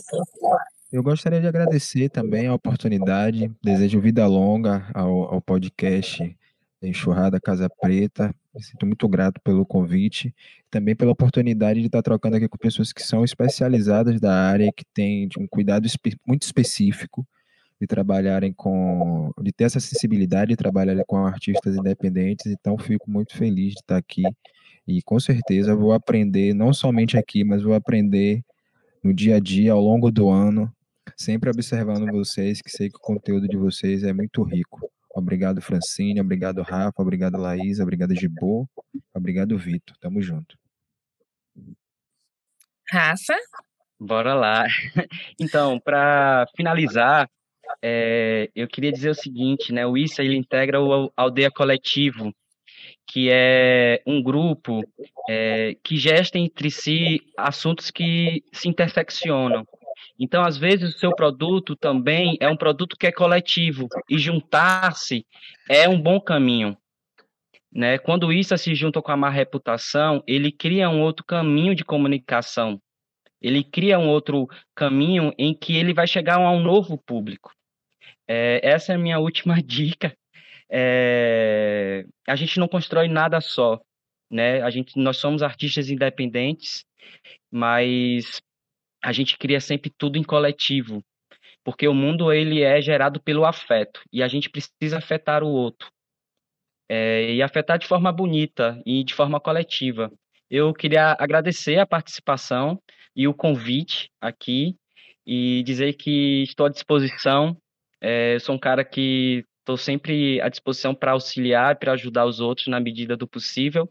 [0.91, 6.35] Eu gostaria de agradecer também a oportunidade, desejo vida longa ao, ao podcast
[6.81, 8.33] Enxurrada Casa Preta.
[8.53, 10.33] Me sinto muito grato pelo convite,
[10.71, 14.83] também pela oportunidade de estar trocando aqui com pessoas que são especializadas da área, que
[14.93, 15.87] têm um cuidado
[16.25, 17.27] muito específico
[17.79, 22.47] de trabalharem com, de ter essa sensibilidade de trabalhar com artistas independentes.
[22.47, 24.23] Então, fico muito feliz de estar aqui
[24.87, 28.43] e com certeza vou aprender, não somente aqui, mas vou aprender
[29.03, 30.71] no dia a dia, ao longo do ano,
[31.15, 34.91] sempre observando vocês, que sei que o conteúdo de vocês é muito rico.
[35.19, 38.69] Obrigado, Francine, obrigado, Rafa, obrigado, Laís, obrigado, Gibo,
[39.13, 39.95] obrigado, Vitor.
[39.99, 40.57] Tamo junto.
[42.89, 43.35] Rafa?
[43.99, 44.65] Bora lá.
[45.39, 47.29] Então, para finalizar,
[47.81, 49.85] é, eu queria dizer o seguinte, né?
[49.85, 52.33] O ISA ele integra o Aldeia Coletivo,
[53.07, 54.81] que é um grupo
[55.29, 59.65] é, que gesta entre si assuntos que se interseccionam.
[60.19, 65.25] Então, às vezes, o seu produto também é um produto que é coletivo e juntar-se
[65.69, 66.77] é um bom caminho.
[67.71, 67.97] Né?
[67.97, 71.85] Quando o ISA se junta com a má reputação, ele cria um outro caminho de
[71.85, 72.81] comunicação.
[73.41, 77.53] Ele cria um outro caminho em que ele vai chegar a um novo público.
[78.27, 80.15] É, essa é a minha última dica.
[80.69, 83.79] É, a gente não constrói nada só,
[84.29, 84.61] né?
[84.61, 86.85] A gente, nós somos artistas independentes,
[87.51, 88.41] mas
[89.03, 91.03] a gente cria sempre tudo em coletivo,
[91.63, 95.89] porque o mundo ele é gerado pelo afeto e a gente precisa afetar o outro
[96.89, 100.11] é, e afetar de forma bonita e de forma coletiva.
[100.49, 102.81] Eu queria agradecer a participação
[103.15, 104.75] e o convite aqui
[105.25, 107.55] e dizer que estou à disposição.
[108.01, 112.67] É, sou um cara que estou sempre à disposição para auxiliar, para ajudar os outros
[112.67, 113.87] na medida do possível.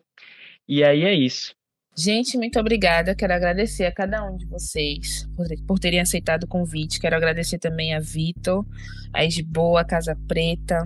[0.66, 1.54] E aí é isso.
[1.98, 3.12] Gente, muito obrigada.
[3.12, 5.28] Quero agradecer a cada um de vocês
[5.66, 7.00] por, terem aceitado o convite.
[7.00, 8.64] Quero agradecer também a Vitor,
[9.12, 10.78] a Esboa, a Casa Preta.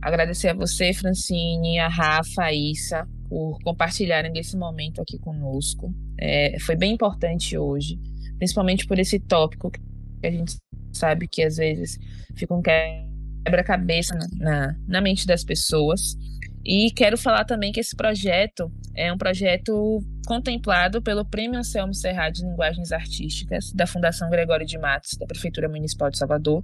[0.00, 5.92] Agradecer a você, Francine, a Rafa, a Issa, por compartilharem desse momento aqui conosco.
[6.16, 7.98] É, foi bem importante hoje,
[8.38, 9.80] principalmente por esse tópico que
[10.24, 10.58] a gente
[10.92, 11.98] sabe que às vezes
[12.36, 16.16] fica um quebra-cabeça na, na mente das pessoas.
[16.64, 22.30] E quero falar também que esse projeto é um projeto contemplado pelo Prêmio Anselmo Serra
[22.30, 26.62] de Linguagens Artísticas da Fundação Gregório de Matos, da Prefeitura Municipal de Salvador,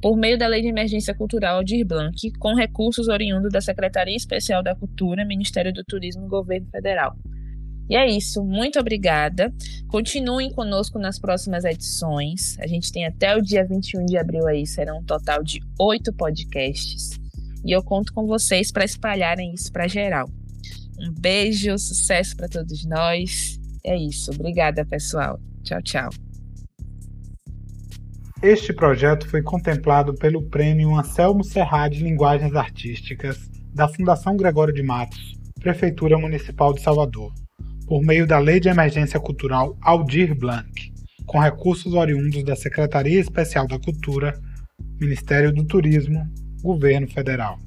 [0.00, 4.62] por meio da Lei de Emergência Cultural Aldir Blanc, com recursos oriundos da Secretaria Especial
[4.62, 7.16] da Cultura, Ministério do Turismo e Governo Federal.
[7.88, 9.52] E é isso, muito obrigada.
[9.88, 12.56] Continuem conosco nas próximas edições.
[12.60, 16.12] A gente tem até o dia 21 de abril aí, serão um total de oito
[16.12, 17.18] podcasts.
[17.64, 20.28] E eu conto com vocês para espalharem isso para geral.
[21.00, 23.58] Um beijo, sucesso para todos nós.
[23.84, 24.30] É isso.
[24.32, 25.40] Obrigada, pessoal.
[25.62, 26.10] Tchau, tchau.
[28.42, 34.82] Este projeto foi contemplado pelo Prêmio Anselmo Serra de Linguagens Artísticas da Fundação Gregório de
[34.82, 37.32] Matos, Prefeitura Municipal de Salvador,
[37.86, 40.70] por meio da Lei de Emergência Cultural Aldir Blanc,
[41.26, 44.40] com recursos oriundos da Secretaria Especial da Cultura,
[44.98, 46.26] Ministério do Turismo
[46.62, 47.58] Governo Federal.